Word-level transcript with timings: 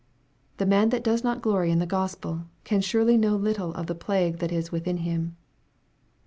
The 0.57 0.65
man 0.65 0.89
that 0.89 1.03
does 1.03 1.23
not 1.23 1.43
glory 1.43 1.69
in 1.69 1.77
the 1.77 1.85
Gospel, 1.85 2.45
can 2.63 2.81
surely 2.81 3.17
know 3.19 3.35
little 3.35 3.71
of 3.75 3.85
the 3.85 3.93
plague 3.93 4.39
that 4.39 4.51
is 4.51 4.71
within 4.71 4.97
him. 5.05 5.35